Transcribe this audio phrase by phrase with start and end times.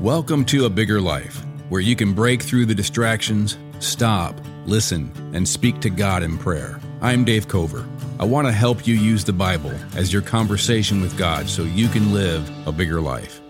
[0.00, 5.48] Welcome to A Bigger Life, where you can break through the distractions, stop, listen, and
[5.48, 6.78] speak to God in prayer.
[7.00, 7.88] I'm Dave Cover.
[8.20, 11.88] I want to help you use the Bible as your conversation with God so you
[11.88, 13.40] can live a bigger life.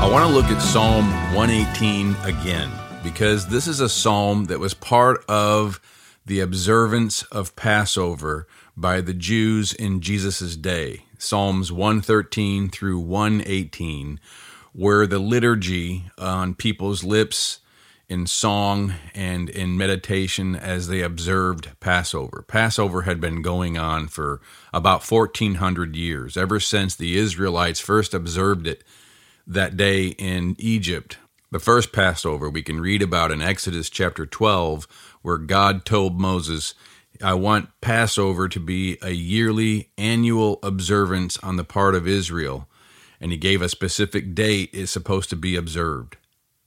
[0.00, 2.70] I want to look at Psalm 118 again
[3.04, 5.78] because this is a psalm that was part of
[6.30, 11.06] the observance of Passover by the Jews in Jesus' day.
[11.18, 14.20] Psalms 113 through 118
[14.72, 17.58] were the liturgy on people's lips
[18.08, 22.44] in song and in meditation as they observed Passover.
[22.46, 24.40] Passover had been going on for
[24.72, 28.84] about 1400 years, ever since the Israelites first observed it
[29.48, 31.18] that day in Egypt.
[31.52, 34.86] The first Passover we can read about in Exodus chapter 12,
[35.22, 36.74] where God told Moses,
[37.20, 42.68] I want Passover to be a yearly annual observance on the part of Israel.
[43.20, 46.16] And he gave a specific date it's supposed to be observed.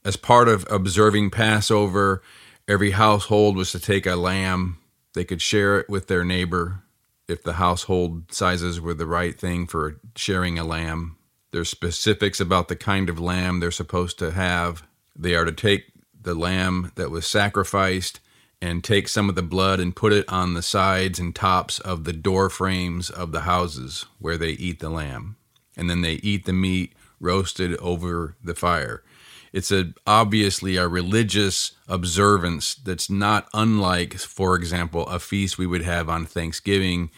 [0.04, 2.22] As part of observing Passover,
[2.68, 4.80] every household was to take a lamb.
[5.14, 6.84] They could share it with their neighbor
[7.30, 11.16] if the household sizes were the right thing for sharing a lamb.
[11.54, 14.88] There's specifics about the kind of lamb they're supposed to have.
[15.16, 15.86] They are to take
[16.20, 18.20] the lamb that was sacrificed
[18.60, 22.06] and take some of the blood and put it on the sides and tops of
[22.06, 25.36] the door frames of the houses where they eat the lamb.
[25.78, 29.04] And then they eat the meat roasted over the fire.
[29.52, 35.84] It's a obviously a religious observance that's not unlike, for example, a feast we would
[35.84, 37.12] have on Thanksgiving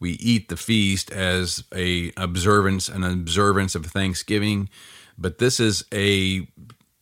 [0.00, 4.68] we eat the feast as a observance an observance of thanksgiving.
[5.16, 6.48] But this is a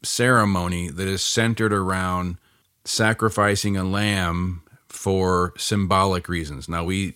[0.02, 2.36] ceremony that is centered around
[2.84, 6.68] sacrificing a lamb for symbolic reasons.
[6.68, 7.14] Now we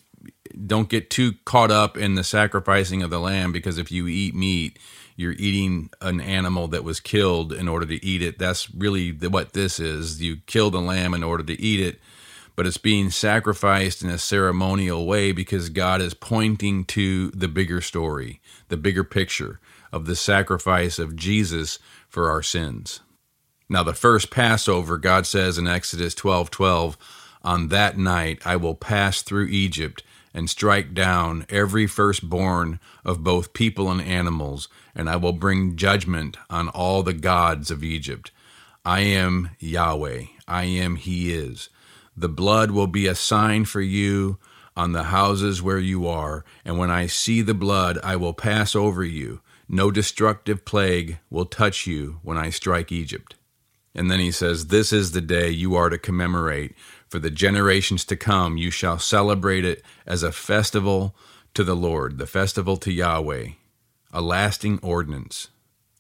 [0.67, 4.35] don't get too caught up in the sacrificing of the lamb because if you eat
[4.35, 4.79] meat
[5.17, 8.39] you're eating an animal that was killed in order to eat it.
[8.39, 10.23] That's really what this is.
[10.23, 12.01] You kill the lamb in order to eat it
[12.55, 17.81] but it's being sacrificed in a ceremonial way because God is pointing to the bigger
[17.81, 19.61] story, the bigger picture
[19.93, 23.01] of the sacrifice of Jesus for our sins.
[23.69, 26.99] Now, the first Passover, God says in Exodus 12 12,
[27.43, 30.03] on that night I will pass through Egypt
[30.35, 36.37] and strike down every firstborn of both people and animals, and I will bring judgment
[36.49, 38.31] on all the gods of Egypt.
[38.85, 41.69] I am Yahweh, I am He is.
[42.17, 44.39] The blood will be a sign for you
[44.77, 48.75] on the houses where you are, and when I see the blood, I will pass
[48.75, 49.41] over you.
[49.69, 53.35] No destructive plague will touch you when I strike Egypt.
[53.95, 56.75] And then he says, This is the day you are to commemorate.
[57.09, 61.15] For the generations to come, you shall celebrate it as a festival
[61.55, 63.49] to the Lord, the festival to Yahweh,
[64.13, 65.49] a lasting ordinance.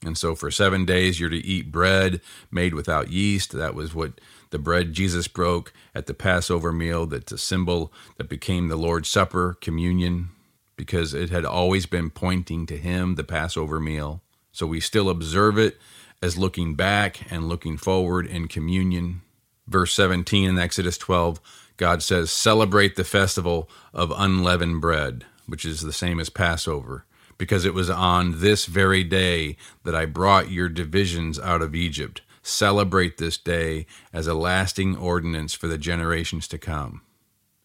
[0.04, 3.52] And so for seven days, you're to eat bread made without yeast.
[3.52, 4.20] That was what
[4.52, 9.08] the bread Jesus broke at the Passover meal, that's a symbol that became the Lord's
[9.08, 10.30] Supper, communion,
[10.76, 14.22] because it had always been pointing to Him, the Passover meal.
[14.52, 15.78] So we still observe it
[16.22, 19.22] as looking back and looking forward in communion.
[19.66, 21.40] Verse 17 in Exodus 12,
[21.76, 27.04] God says, Celebrate the festival of unleavened bread, which is the same as Passover
[27.42, 32.20] because it was on this very day that I brought your divisions out of Egypt.
[32.42, 37.02] Celebrate this day as a lasting ordinance for the generations to come.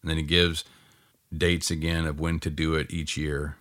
[0.02, 0.64] And then he gives
[1.36, 3.56] dates again of when to do it each year,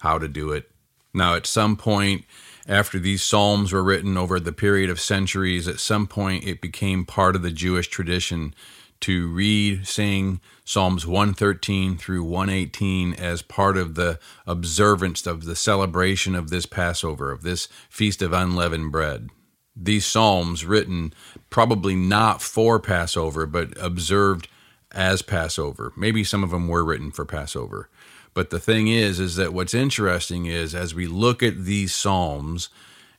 [0.00, 0.70] how to do it.
[1.14, 2.24] Now, at some point,
[2.66, 7.04] after these Psalms were written over the period of centuries, at some point it became
[7.04, 8.54] part of the Jewish tradition
[9.00, 16.34] to read, sing Psalms 113 through 118 as part of the observance of the celebration
[16.34, 19.28] of this Passover, of this Feast of Unleavened Bread.
[19.74, 21.14] These Psalms, written
[21.50, 24.48] probably not for Passover, but observed
[24.90, 25.92] as Passover.
[25.96, 27.88] Maybe some of them were written for Passover.
[28.34, 32.68] But the thing is, is that what's interesting is as we look at these Psalms,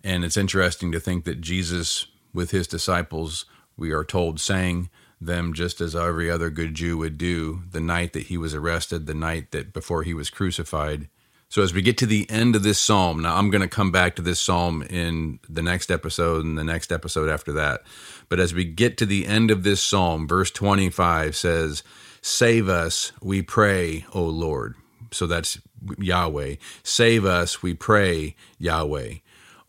[0.04, 3.46] and it's interesting to think that Jesus, with his disciples,
[3.78, 4.90] we are told, sang
[5.20, 9.06] them just as every other good Jew would do the night that he was arrested,
[9.06, 11.08] the night that before he was crucified.
[11.54, 13.92] So as we get to the end of this psalm, now I'm going to come
[13.92, 17.84] back to this psalm in the next episode and the next episode after that.
[18.28, 21.84] But as we get to the end of this psalm, verse 25 says,
[22.24, 24.74] Save us, we pray, O Lord.
[25.12, 25.60] So that's
[26.00, 26.56] Yahweh.
[26.82, 29.18] Save us, we pray, Yahweh.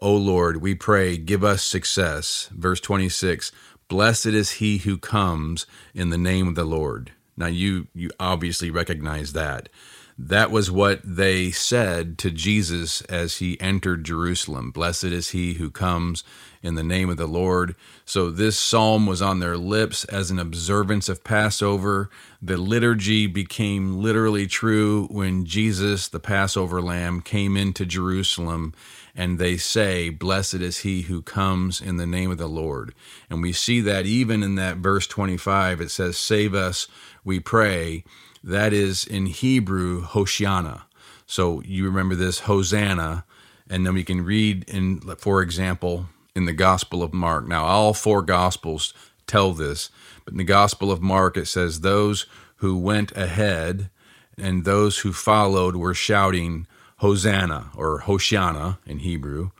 [0.00, 2.48] O Lord, we pray, give us success.
[2.54, 3.52] Verse 26
[3.88, 7.12] Blessed is he who comes in the name of the Lord.
[7.36, 9.68] Now you you obviously recognize that.
[10.16, 14.70] That was what they said to Jesus as he entered Jerusalem.
[14.70, 16.22] Blessed is he who comes
[16.62, 17.74] in the name of the Lord.
[18.04, 22.10] So this psalm was on their lips as an observance of Passover.
[22.40, 28.72] The liturgy became literally true when Jesus, the Passover lamb, came into Jerusalem
[29.16, 32.94] and they say, Blessed is he who comes in the name of the Lord.
[33.28, 36.88] And we see that even in that verse 25, it says, Save us,
[37.24, 38.04] we pray.
[38.46, 40.82] That is in Hebrew, Hoshiana.
[41.26, 43.24] So you remember this, Hosanna.
[43.70, 46.06] And then we can read in, for example,
[46.36, 47.48] in the Gospel of Mark.
[47.48, 48.92] Now, all four Gospels
[49.26, 49.88] tell this,
[50.26, 52.26] but in the Gospel of Mark, it says, Those
[52.56, 53.88] who went ahead
[54.36, 56.66] and those who followed were shouting,
[56.98, 59.52] Hosanna, or Hoshiana in Hebrew.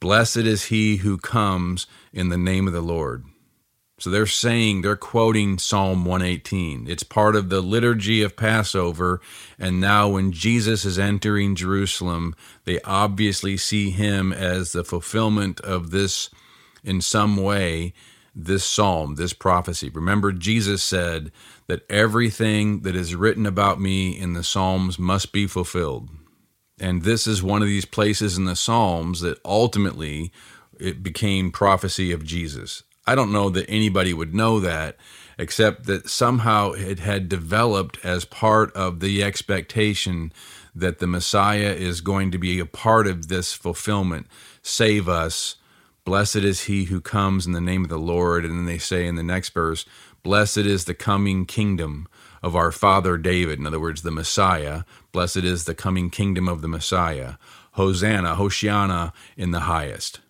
[0.00, 3.24] Blessed is he who comes in the name of the Lord.
[3.98, 6.86] So they're saying, they're quoting Psalm 118.
[6.88, 9.20] It's part of the liturgy of Passover.
[9.58, 15.90] And now, when Jesus is entering Jerusalem, they obviously see him as the fulfillment of
[15.90, 16.30] this,
[16.84, 17.92] in some way,
[18.36, 19.88] this psalm, this prophecy.
[19.88, 21.32] Remember, Jesus said
[21.66, 26.08] that everything that is written about me in the Psalms must be fulfilled.
[26.78, 30.32] And this is one of these places in the Psalms that ultimately
[30.78, 32.84] it became prophecy of Jesus.
[33.08, 34.98] I don't know that anybody would know that,
[35.38, 40.30] except that somehow it had developed as part of the expectation
[40.74, 44.26] that the Messiah is going to be a part of this fulfillment.
[44.60, 45.56] Save us.
[46.04, 48.44] Blessed is he who comes in the name of the Lord.
[48.44, 49.86] And then they say in the next verse,
[50.22, 52.08] Blessed is the coming kingdom
[52.42, 53.58] of our father David.
[53.58, 54.82] In other words, the Messiah.
[55.12, 57.36] Blessed is the coming kingdom of the Messiah.
[57.72, 60.20] Hosanna, Hoshiana in the highest.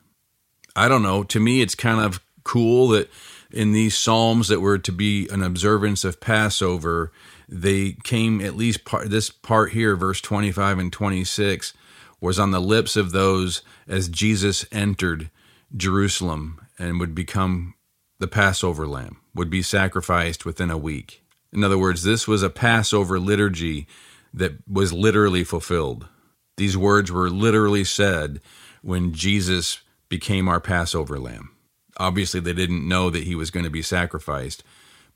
[0.76, 1.24] I don't know.
[1.24, 3.10] To me, it's kind of cool that
[3.50, 7.12] in these psalms that were to be an observance of Passover,
[7.48, 11.74] they came at least part, this part here, verse 25 and 26,
[12.20, 15.30] was on the lips of those as Jesus entered
[15.76, 17.74] Jerusalem and would become
[18.18, 21.22] the Passover lamb, would be sacrificed within a week.
[21.52, 23.86] In other words, this was a Passover liturgy
[24.34, 26.08] that was literally fulfilled.
[26.56, 28.40] These words were literally said
[28.82, 31.50] when Jesus became our Passover lamb.
[31.98, 34.62] Obviously, they didn't know that he was going to be sacrificed,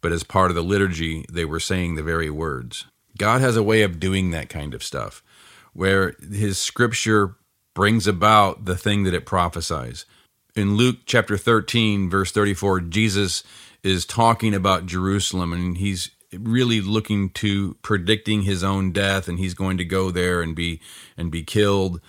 [0.01, 2.87] but as part of the liturgy, they were saying the very words.
[3.19, 5.23] God has a way of doing that kind of stuff
[5.73, 7.37] where his scripture
[7.75, 10.05] brings about the thing that it prophesies.
[10.55, 13.43] In Luke chapter 13, verse 34, Jesus
[13.83, 19.55] is talking about Jerusalem and he's really looking to predicting his own death and he's
[19.55, 20.81] going to go there and be
[21.17, 22.01] and be killed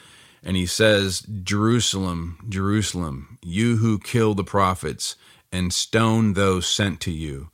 [0.43, 5.15] and he says, Jerusalem, Jerusalem, you who kill the prophets
[5.51, 7.49] and stone those sent to you.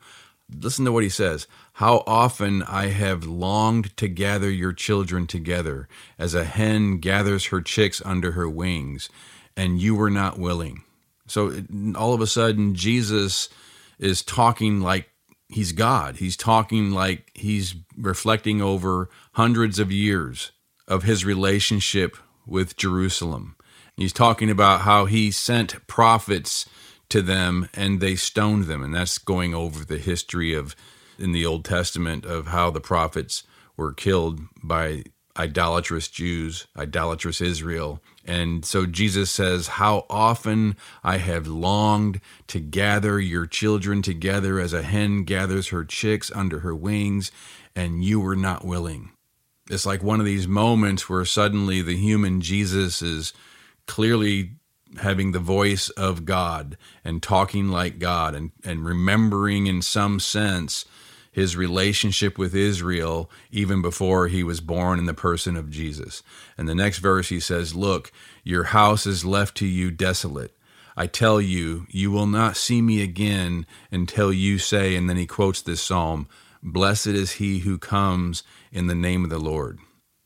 [0.52, 1.48] Listen to what he says.
[1.74, 5.88] How often I have longed to gather your children together,
[6.18, 9.10] as a hen gathers her chicks under her wings,
[9.56, 10.84] and you were not willing.
[11.28, 11.64] So
[11.96, 13.50] all of a sudden, Jesus
[14.00, 15.10] is talking like
[15.48, 16.16] he's God.
[16.16, 20.52] He's talking like he's reflecting over hundreds of years
[20.88, 22.18] of his relationship
[22.50, 23.56] with Jerusalem.
[23.96, 26.66] He's talking about how he sent prophets
[27.10, 28.84] to them and they stoned them.
[28.84, 30.76] And that's going over the history of
[31.18, 33.44] in the Old Testament of how the prophets
[33.76, 35.04] were killed by
[35.38, 38.02] idolatrous Jews, idolatrous Israel.
[38.26, 44.74] And so Jesus says, How often I have longed to gather your children together as
[44.74, 47.32] a hen gathers her chicks under her wings,
[47.76, 49.12] and you were not willing.
[49.70, 53.34] It's like one of these moments where suddenly the human Jesus is
[53.86, 54.52] clearly
[54.98, 60.86] having the voice of God and talking like God and, and remembering in some sense
[61.32, 66.24] his relationship with Israel even before he was born in the person of Jesus.
[66.58, 68.12] And the next verse he says, Look,
[68.44, 70.56] your house is left to you desolate.
[70.98, 75.26] I tell you, you will not see me again until you say, and then he
[75.26, 76.28] quotes this psalm,
[76.62, 79.80] Blessed is he who comes in the name of the Lord.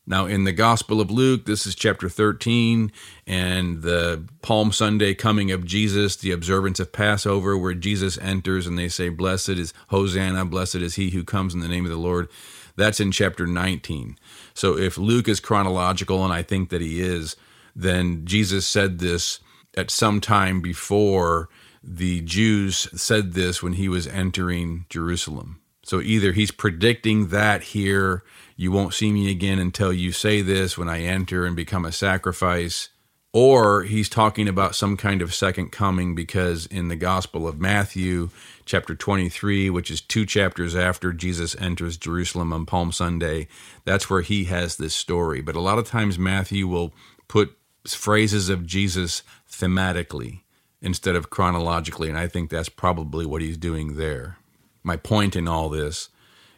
[0.06, 2.92] Now, in the Gospel of Luke, this is chapter 13,
[3.26, 8.78] and the Palm Sunday coming of Jesus, the observance of Passover, where Jesus enters and
[8.78, 11.98] they say, Blessed is Hosanna, blessed is he who comes in the name of the
[11.98, 12.28] Lord.
[12.76, 14.18] That's in chapter 19.
[14.54, 17.38] So, if Luke is chronological, and I think that he is,
[17.74, 19.40] then Jesus said this
[19.78, 21.48] at some time before
[21.82, 25.62] the Jews said this when he was entering Jerusalem.
[25.84, 28.24] So either he's predicting that here,
[28.56, 31.92] you won't see me again until you say this when I enter and become a
[31.92, 32.90] sacrifice.
[33.34, 38.30] or he's talking about some kind of second coming because in the Gospel of Matthew,
[38.66, 43.48] chapter 23, which is two chapters after Jesus enters Jerusalem on Palm Sunday,
[43.86, 45.42] that's where he has this story.
[45.42, 46.94] But a lot of times Matthew will
[47.28, 50.42] put phrases of Jesus thematically
[50.82, 54.38] instead of chronologically, and I think that's probably what he's doing there.
[54.84, 56.10] My point in all this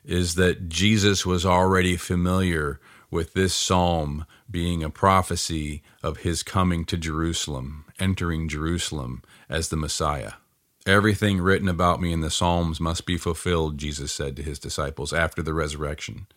[0.04, 2.80] is that Jesus was already familiar
[3.10, 9.78] with this psalm being a prophecy of his coming to Jerusalem, entering Jerusalem as the
[9.78, 10.34] Messiah.
[10.86, 15.14] Everything written about me in the Psalms must be fulfilled, Jesus said to his disciples
[15.14, 16.28] after the resurrection.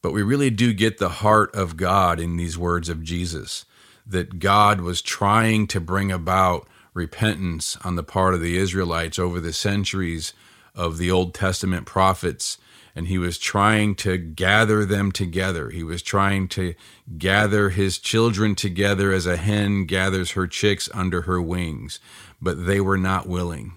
[0.00, 3.66] But we really do get the heart of God in these words of Jesus
[4.06, 9.40] that God was trying to bring about repentance on the part of the Israelites over
[9.40, 10.32] the centuries
[10.76, 12.58] of the Old Testament prophets
[12.96, 15.68] and he was trying to gather them together.
[15.68, 16.74] He was trying to
[17.18, 22.00] gather his children together as a hen gathers her chicks under her wings,
[22.40, 23.76] but they were not willing.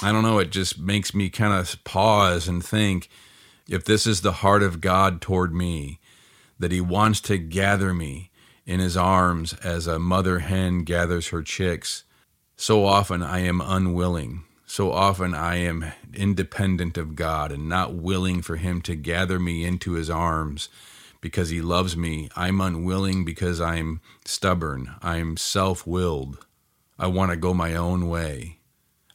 [0.00, 3.08] I don't know, it just makes me kind of pause and think
[3.68, 5.98] if this is the heart of God toward me,
[6.60, 8.30] that he wants to gather me
[8.64, 12.04] in his arms as a mother hen gathers her chicks,
[12.56, 18.42] so often I am unwilling so often I am independent of God and not willing
[18.42, 20.68] for Him to gather me into His arms
[21.22, 22.28] because He loves me.
[22.36, 24.94] I'm unwilling because I'm stubborn.
[25.00, 26.44] I'm self willed.
[26.98, 28.58] I want to go my own way.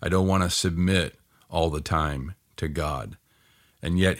[0.02, 1.20] I don't want to submit
[1.52, 3.16] all the time to God.
[3.80, 4.18] And yet,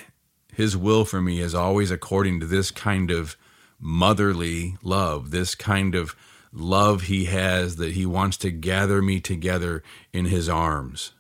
[0.54, 3.36] His will for me is always according to this kind of
[3.80, 6.16] motherly love, this kind of
[6.54, 9.82] love He has that He wants to gather me together
[10.14, 11.14] in His arms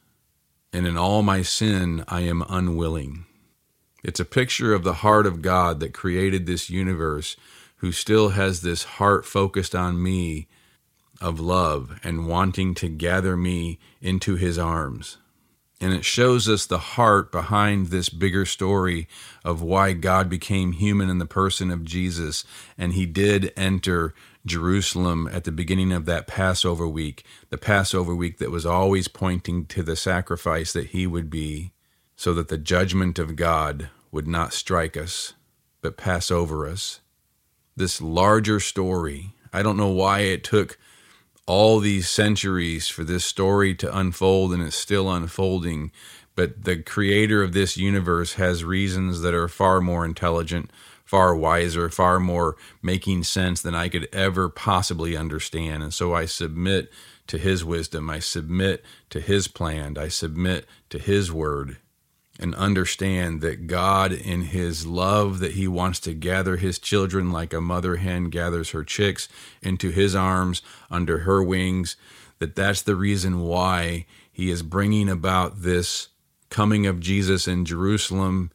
[0.73, 3.25] and in all my sin I am unwilling.
[4.03, 7.37] It's a picture of the heart of God that created this universe,
[7.77, 10.47] who still has this heart focused on me
[11.21, 15.17] of love and wanting to gather me into his arms.
[15.79, 19.07] And it shows us the heart behind this bigger story
[19.43, 22.45] of why God became human in the person of Jesus.
[22.77, 24.13] And he did enter
[24.45, 29.65] Jerusalem at the beginning of that Passover week, the Passover week that was always pointing
[29.67, 31.71] to the sacrifice that he would be,
[32.15, 35.33] so that the judgment of God would not strike us,
[35.81, 37.00] but pass over us.
[37.75, 40.77] This larger story, I don't know why it took
[41.45, 45.91] all these centuries for this story to unfold and it's still unfolding,
[46.35, 50.71] but the creator of this universe has reasons that are far more intelligent
[51.13, 55.84] far wiser, far more making sense than I could ever possibly understand.
[55.84, 56.91] And so I submit
[57.27, 61.77] to his wisdom, I submit to his plan, I submit to his word,
[62.39, 67.53] and understand that God, in his love, that he wants to gather his children like
[67.53, 69.29] a mother hen gathers her chicks
[69.62, 71.96] into his arms under her wings,
[72.39, 76.08] that that's the reason why he is bringing about this
[76.50, 78.50] coming of Jesus in Jerusalem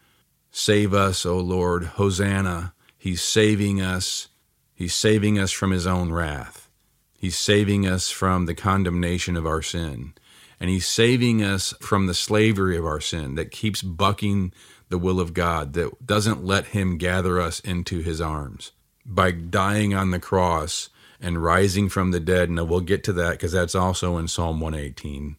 [0.58, 1.84] Save us, O Lord.
[1.84, 2.74] Hosanna.
[2.98, 4.26] He's saving us.
[4.74, 6.68] He's saving us from his own wrath.
[7.16, 10.14] He's saving us from the condemnation of our sin.
[10.58, 14.52] And he's saving us from the slavery of our sin that keeps bucking
[14.88, 18.72] the will of God, that doesn't let him gather us into his arms.
[19.06, 20.88] By dying on the cross
[21.20, 24.58] and rising from the dead, and we'll get to that because that's also in Psalm
[24.58, 25.36] 118,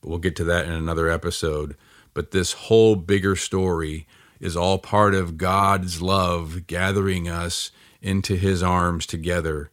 [0.00, 1.76] but we'll get to that in another episode.
[2.14, 4.06] But this whole bigger story
[4.40, 7.70] is all part of God's love gathering us
[8.00, 9.70] into his arms together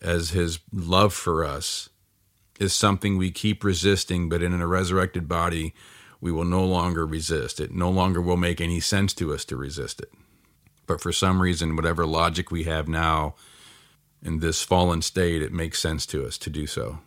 [0.00, 1.88] as his love for us
[2.58, 5.74] is something we keep resisting, but in a resurrected body,
[6.20, 7.58] we will no longer resist.
[7.58, 10.12] It no longer will make any sense to us to resist it.
[10.86, 13.34] But for some reason, whatever logic we have now
[14.22, 16.98] in this fallen state, it makes sense to us to do so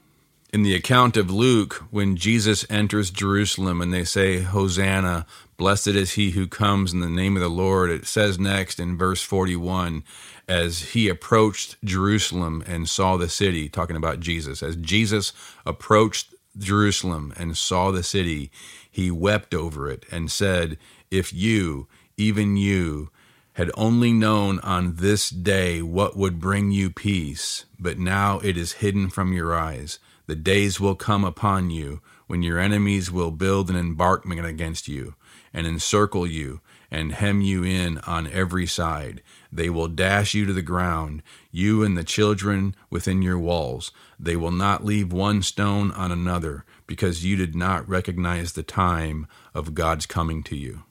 [0.53, 5.25] in the account of Luke, when Jesus enters Jerusalem and they say, Hosanna,
[5.57, 8.95] blessed is he who comes in the name of the Lord, it says next in
[8.95, 10.03] verse 41,
[10.47, 15.33] as he approached Jerusalem and saw the city, talking about Jesus, as Jesus
[15.65, 18.51] approached Jerusalem and saw the city,
[18.91, 20.77] he wept over it and said,
[21.09, 23.09] If you, even you,
[23.53, 28.73] had only known on this day what would bring you peace, but now it is
[28.73, 29.97] hidden from your eyes.
[30.25, 35.15] The days will come upon you when your enemies will build an embankment against you
[35.53, 39.21] and encircle you and hem you in on every side.
[39.51, 43.91] They will dash you to the ground, you and the children within your walls.
[44.19, 49.27] They will not leave one stone on another, because you did not recognize the time
[49.53, 50.83] of God's coming to you.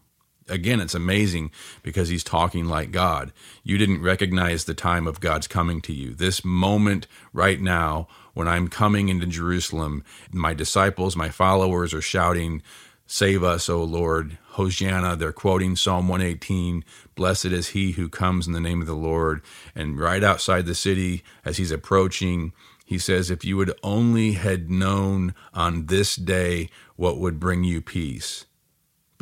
[0.49, 3.33] Again, it's amazing because he's talking like God.
[3.63, 6.15] You didn't recognize the time of God's coming to you.
[6.15, 12.63] This moment right now, when I'm coming into Jerusalem, my disciples, my followers are shouting,
[13.07, 14.39] Save us, O Lord.
[14.53, 15.17] Hosanna.
[15.17, 16.85] They're quoting Psalm 118
[17.15, 19.43] Blessed is he who comes in the name of the Lord.
[19.75, 22.53] And right outside the city, as he's approaching,
[22.85, 27.81] he says, If you would only had known on this day what would bring you
[27.81, 28.45] peace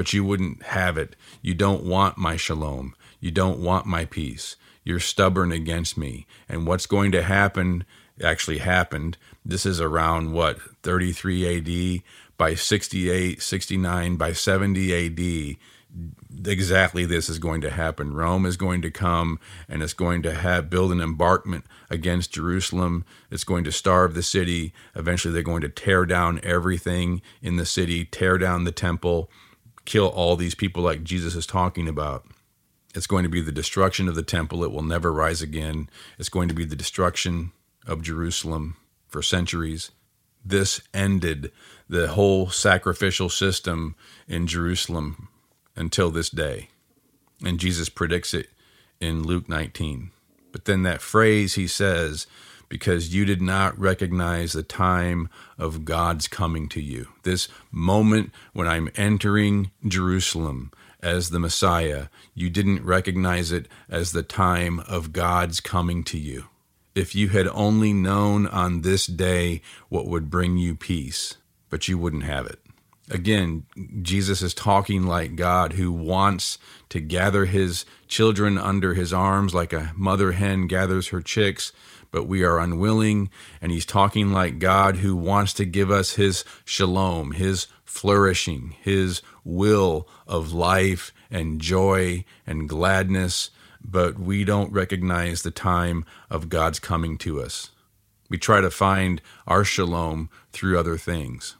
[0.01, 1.15] but you wouldn't have it.
[1.43, 2.95] You don't want my shalom.
[3.21, 4.57] You don't want my peace.
[4.83, 6.27] You're stubborn against me.
[6.49, 7.85] And what's going to happen
[8.23, 9.17] actually happened.
[9.45, 12.03] This is around what, 33 AD?
[12.37, 15.57] By 68, 69, by 70 AD,
[16.47, 18.15] exactly this is going to happen.
[18.15, 23.05] Rome is going to come and it's going to have build an embankment against Jerusalem.
[23.31, 24.73] It's going to starve the city.
[24.95, 29.31] Eventually they're going to tear down everything in the city, tear down the temple
[29.85, 32.25] kill all these people like Jesus is talking about.
[32.95, 34.63] It's going to be the destruction of the temple.
[34.65, 35.89] It will never rise again.
[36.19, 37.53] It's going to be the destruction
[37.91, 38.77] of Jerusalem
[39.09, 39.91] for centuries.
[40.45, 41.53] This ended
[41.89, 43.97] the whole sacrificial system
[44.29, 45.29] in Jerusalem
[45.77, 46.69] until this day.
[47.45, 48.49] And Jesus predicts it
[49.01, 50.11] in Luke 19.
[50.53, 52.27] But then that phrase he says,
[52.69, 55.29] because you did not recognize the time
[55.59, 57.09] of God's coming to you.
[57.25, 60.71] This moment when I'm entering Jerusalem
[61.03, 66.45] as the Messiah, you didn't recognize it as the time of God's coming to you.
[66.95, 71.37] If you had only known on this day what would bring you peace,
[71.69, 72.59] but you wouldn't have it.
[73.09, 73.67] Again,
[74.03, 76.59] Jesus is talking like God who wants
[76.91, 81.73] to gather his children under his arms like a mother hen gathers her chicks
[82.11, 83.31] but we are unwilling.
[83.61, 89.23] And he's talking like God who wants to give us his shalom, his flourishing, his
[89.45, 93.51] will of life and joy and gladness,
[93.83, 97.71] but we don't recognize the time of God's coming to us.
[98.29, 101.57] We try to find our shalom through other things.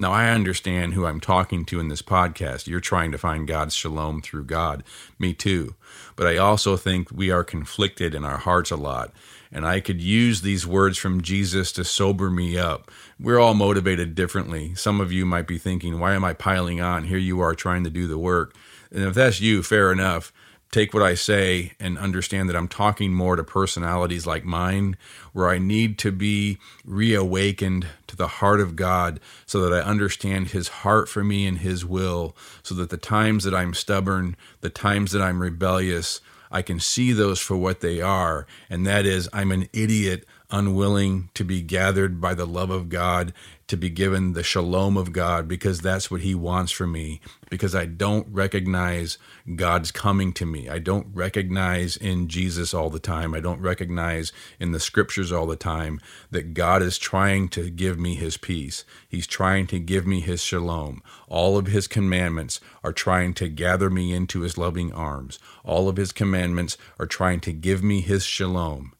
[0.00, 2.68] Now, I understand who I'm talking to in this podcast.
[2.68, 4.84] You're trying to find God's shalom through God.
[5.18, 5.74] Me too.
[6.14, 9.12] But I also think we are conflicted in our hearts a lot
[9.50, 12.90] and I could use these words from Jesus to sober me up.
[13.18, 14.74] We're all motivated differently.
[14.74, 17.04] Some of you might be thinking, why am I piling on?
[17.04, 18.54] Here you are trying to do the work.
[18.90, 20.32] And if that's you, fair enough.
[20.70, 24.98] Take what I say and understand that I'm talking more to personalities like mine,
[25.32, 30.48] where I need to be reawakened to the heart of God so that I understand
[30.48, 34.68] His heart for me and His will, so that the times that I'm stubborn, the
[34.68, 39.28] times that I'm rebellious, I can see those for what they are, and that is
[39.32, 43.34] I'm an idiot unwilling to be gathered by the love of God,
[43.66, 47.20] to be given the shalom of God, because that's what He wants for me.
[47.50, 49.18] Because I don't recognize
[49.56, 50.68] God's coming to me.
[50.68, 53.34] I don't recognize in Jesus all the time.
[53.34, 57.98] I don't recognize in the scriptures all the time that God is trying to give
[57.98, 58.84] me His peace.
[59.06, 61.02] He's trying to give me His shalom.
[61.28, 65.38] All of His commandments are trying to gather me into His loving arms.
[65.62, 68.94] All of His commandments are trying to give me His shalom.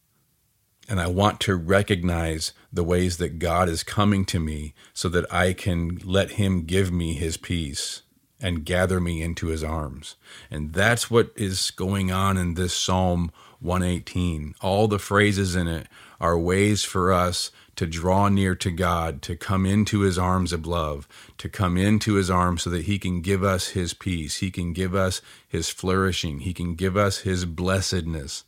[0.88, 5.30] And I want to recognize the ways that God is coming to me so that
[5.32, 8.02] I can let Him give me His peace
[8.40, 10.16] and gather me into His arms.
[10.50, 14.54] And that's what is going on in this Psalm 118.
[14.62, 15.88] All the phrases in it
[16.20, 20.66] are ways for us to draw near to God, to come into His arms of
[20.66, 21.06] love,
[21.38, 24.72] to come into His arms so that He can give us His peace, He can
[24.72, 28.44] give us His flourishing, He can give us His blessedness,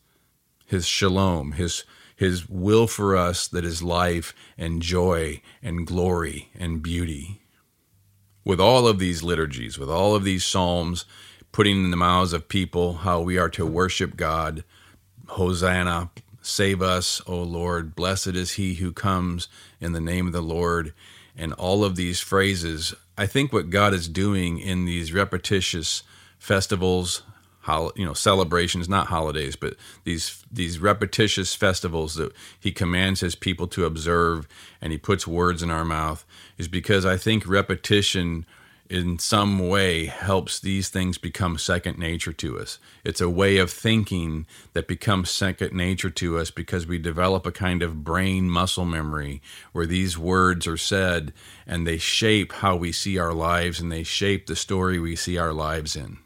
[0.67, 1.85] His shalom, His
[2.21, 7.41] his will for us that is life and joy and glory and beauty.
[8.45, 11.07] With all of these liturgies, with all of these psalms,
[11.51, 14.65] putting in the mouths of people how we are to worship God,
[15.29, 16.11] Hosanna,
[16.43, 19.49] save us, O Lord, blessed is he who comes
[19.81, 20.93] in the name of the Lord,
[21.35, 26.03] and all of these phrases, I think what God is doing in these repetitious
[26.39, 27.23] festivals,
[27.69, 33.67] you know celebrations not holidays but these these repetitious festivals that he commands his people
[33.69, 34.49] to observe
[34.81, 36.25] and he puts words in our mouth
[36.59, 38.45] is because i think repetition
[38.91, 42.81] in some way helps these things become second nature to us.
[43.05, 47.53] It's a way of thinking that becomes second nature to us because we develop a
[47.53, 51.33] kind of brain muscle memory where these words are said
[51.69, 55.39] and they shape how we see our lives and they shape the story we see
[55.39, 56.19] our lives in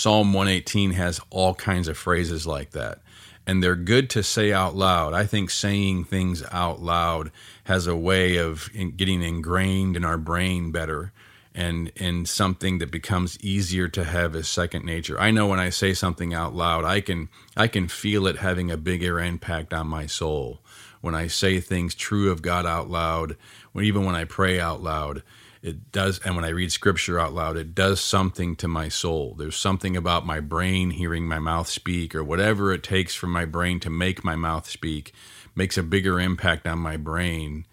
[0.00, 3.00] Psalm 118 has all kinds of phrases like that.
[3.46, 5.12] And they're good to say out loud.
[5.12, 7.30] I think saying things out loud
[7.64, 11.12] has a way of getting ingrained in our brain better.
[11.54, 15.20] and in something that becomes easier to have as second nature.
[15.20, 18.70] I know when I say something out loud, I can I can feel it having
[18.70, 20.60] a bigger impact on my soul.
[21.00, 23.36] When I say things true of God out loud,
[23.72, 25.22] when even when I pray out loud,
[25.62, 29.34] it does and when I read scripture out loud, it does something to my soul.
[29.38, 33.44] There's something about my brain hearing my mouth speak or whatever it takes for my
[33.44, 35.12] brain to make my mouth speak
[35.54, 37.66] makes a bigger impact on my brain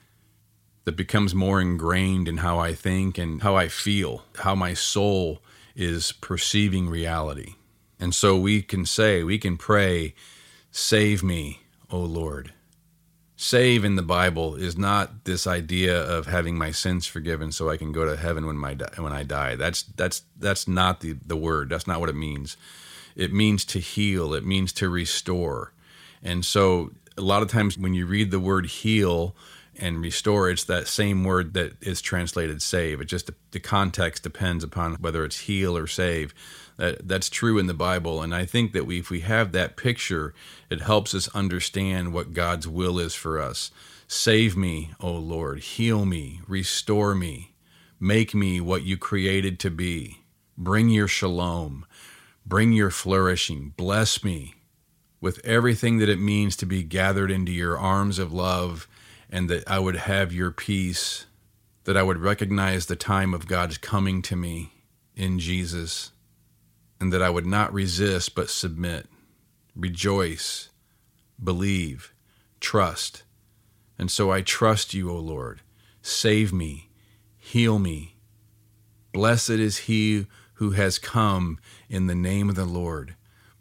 [0.83, 5.43] that becomes more ingrained in how I think and how I feel, how my soul
[5.75, 7.55] is perceiving reality.
[7.99, 10.13] And so we can say, we can pray,
[10.71, 12.53] Save me, O Lord.
[13.39, 17.77] Save in the Bible is not this idea of having my sins forgiven so I
[17.77, 19.55] can go to heaven when my when I die.
[19.55, 21.69] That's that's that's not the the word.
[21.69, 22.57] That's not what it means.
[23.15, 24.33] It means to heal.
[24.33, 25.71] It means to restore.
[26.23, 29.35] And so a lot of times when you read the word heal
[29.79, 33.01] and restore, it's that same word that is translated save.
[33.01, 36.33] It just the context depends upon whether it's heal or save.
[36.77, 39.77] That that's true in the Bible, and I think that we, if we have that
[39.77, 40.33] picture,
[40.69, 43.71] it helps us understand what God's will is for us.
[44.07, 47.55] Save me, O Lord, heal me, restore me,
[47.99, 50.19] make me what you created to be.
[50.57, 51.85] Bring your shalom,
[52.45, 54.55] bring your flourishing, bless me
[55.19, 58.87] with everything that it means to be gathered into your arms of love
[59.29, 61.25] and that I would have your peace,
[61.83, 64.71] that I would recognize the time of God's coming to me
[65.15, 66.11] in Jesus,
[66.99, 69.07] and that I would not resist but submit,
[69.75, 70.69] rejoice,
[71.43, 72.13] believe,
[72.59, 73.23] trust.
[73.99, 75.61] And so I trust you, O Lord.
[76.01, 76.89] Save me,
[77.37, 78.15] heal me.
[79.11, 83.15] Blessed is he who has come in the name of the Lord.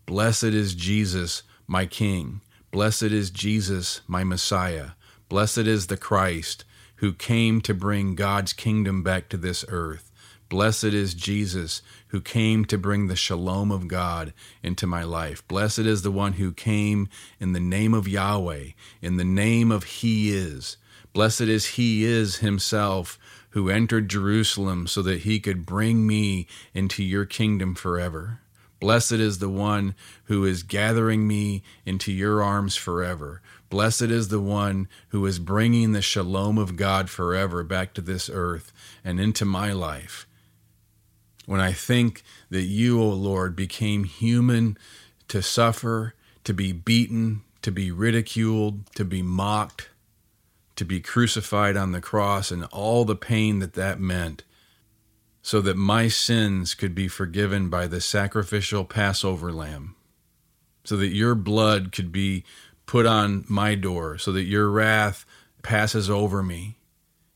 [0.06, 2.40] Blessed is Jesus, my King.
[2.70, 4.90] Blessed is Jesus, my Messiah.
[5.28, 6.64] Blessed is the Christ
[6.96, 10.10] who came to bring God's kingdom back to this earth.
[10.48, 15.46] Blessed is Jesus who came to bring the shalom of God into my life.
[15.48, 17.08] Blessed is the one who came
[17.40, 18.68] in the name of Yahweh,
[19.02, 20.76] in the name of He is.
[21.12, 23.18] Blessed is He is Himself
[23.50, 28.40] who entered Jerusalem so that He could bring me into your kingdom forever.
[28.78, 33.40] Blessed is the one who is gathering me into your arms forever.
[33.70, 38.28] Blessed is the one who is bringing the shalom of God forever back to this
[38.32, 40.26] earth and into my life.
[41.46, 44.76] When I think that you, O Lord, became human
[45.28, 49.88] to suffer, to be beaten, to be ridiculed, to be mocked,
[50.76, 54.44] to be crucified on the cross, and all the pain that that meant,
[55.40, 59.94] so that my sins could be forgiven by the sacrificial Passover lamb,
[60.84, 62.44] so that your blood could be
[62.86, 65.26] put on my door so that your wrath
[65.62, 66.78] passes over me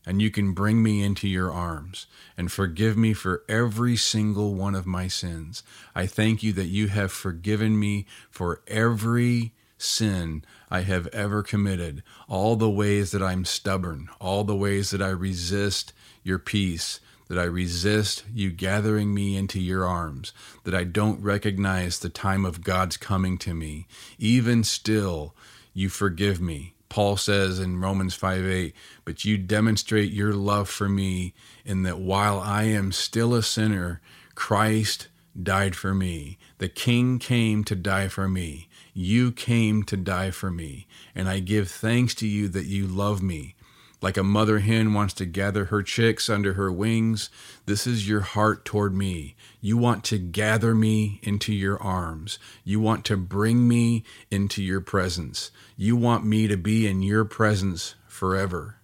[0.05, 4.75] and you can bring me into your arms and forgive me for every single one
[4.75, 5.63] of my sins.
[5.93, 12.03] I thank you that you have forgiven me for every sin I have ever committed,
[12.27, 17.39] all the ways that I'm stubborn, all the ways that I resist your peace, that
[17.39, 20.33] I resist you gathering me into your arms,
[20.63, 23.87] that I don't recognize the time of God's coming to me.
[24.19, 25.35] Even still,
[25.73, 26.73] you forgive me.
[26.91, 28.75] Paul says in Romans 5 8,
[29.05, 34.01] but you demonstrate your love for me in that while I am still a sinner,
[34.35, 35.07] Christ
[35.41, 36.37] died for me.
[36.57, 38.67] The King came to die for me.
[38.93, 40.85] You came to die for me.
[41.15, 43.55] And I give thanks to you that you love me
[44.01, 47.29] like a mother hen wants to gather her chicks under her wings,
[47.67, 49.35] this is your heart toward me.
[49.61, 52.39] You want to gather me into your arms.
[52.63, 55.51] You want to bring me into your presence.
[55.77, 58.77] You want me to be in your presence forever.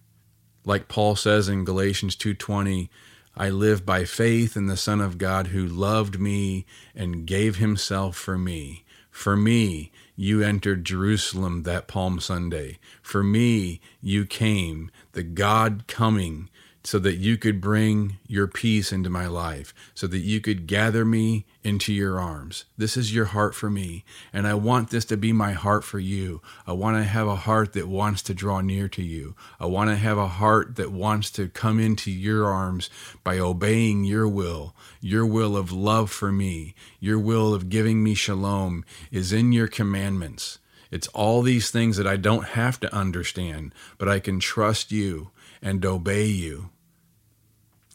[0.64, 2.88] Like Paul says in Galatians 2:20,
[3.36, 8.16] I live by faith in the Son of God who loved me and gave himself
[8.16, 8.84] for me.
[9.10, 12.80] For me, you entered Jerusalem that Palm Sunday.
[13.00, 16.50] For me, you came, the God coming,
[16.88, 21.04] so that you could bring your peace into my life, so that you could gather
[21.04, 22.64] me into your arms.
[22.78, 25.98] This is your heart for me, and I want this to be my heart for
[25.98, 26.40] you.
[26.66, 29.36] I want to have a heart that wants to draw near to you.
[29.60, 32.88] I want to have a heart that wants to come into your arms
[33.22, 34.74] by obeying your will.
[35.02, 39.68] Your will of love for me, your will of giving me shalom is in your
[39.68, 40.58] commandments.
[40.90, 45.32] It's all these things that I don't have to understand, but I can trust you
[45.60, 46.70] and obey you.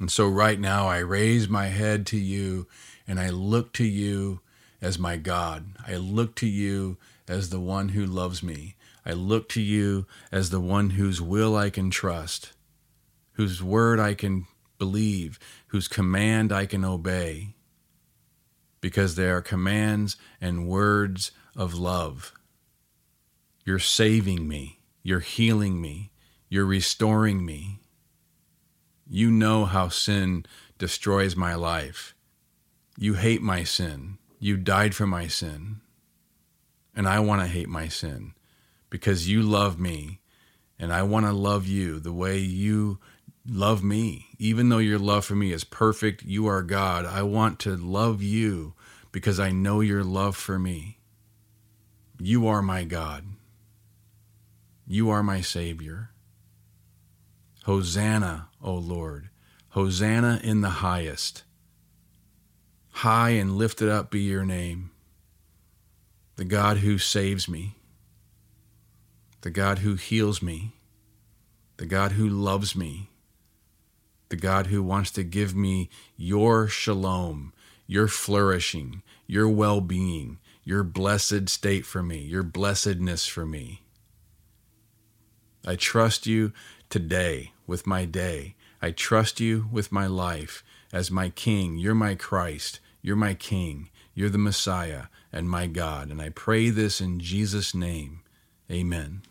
[0.03, 2.67] And so right now I raise my head to you
[3.07, 4.41] and I look to you
[4.81, 5.77] as my God.
[5.87, 8.75] I look to you as the one who loves me.
[9.05, 12.51] I look to you as the one whose will I can trust,
[13.35, 14.45] whose word I can
[14.77, 17.55] believe, whose command I can obey,
[18.81, 22.33] because they are commands and words of love.
[23.63, 26.11] You're saving me, you're healing me,
[26.49, 27.79] you're restoring me.
[29.07, 30.45] You know how sin
[30.77, 32.15] destroys my life.
[32.97, 34.17] You hate my sin.
[34.39, 35.81] You died for my sin.
[36.95, 38.33] And I want to hate my sin
[38.89, 40.19] because you love me
[40.77, 42.99] and I want to love you the way you
[43.47, 44.27] love me.
[44.37, 47.05] Even though your love for me is perfect, you are God.
[47.05, 48.73] I want to love you
[49.11, 50.99] because I know your love for me.
[52.19, 53.25] You are my God.
[54.85, 56.12] You are my Savior.
[57.63, 59.29] Hosanna, O Lord.
[59.69, 61.43] Hosanna in the highest.
[62.91, 64.91] High and lifted up be your name.
[66.35, 67.77] The God who saves me.
[69.41, 70.73] The God who heals me.
[71.77, 73.09] The God who loves me.
[74.27, 77.53] The God who wants to give me your shalom,
[77.87, 83.83] your flourishing, your well being, your blessed state for me, your blessedness for me.
[85.65, 86.51] I trust you
[86.89, 88.55] today with my day.
[88.81, 91.77] I trust you with my life as my King.
[91.77, 92.79] You're my Christ.
[93.01, 93.89] You're my King.
[94.13, 96.11] You're the Messiah and my God.
[96.11, 98.21] And I pray this in Jesus' name.
[98.71, 99.21] Amen.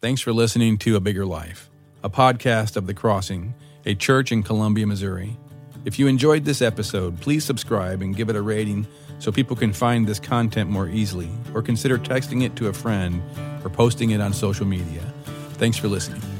[0.00, 1.70] Thanks for listening to A Bigger Life,
[2.02, 3.54] a podcast of The Crossing,
[3.86, 5.36] a church in Columbia, Missouri.
[5.84, 8.86] If you enjoyed this episode, please subscribe and give it a rating
[9.18, 13.22] so people can find this content more easily, or consider texting it to a friend
[13.64, 15.02] or posting it on social media.
[15.54, 16.31] Thanks for listening.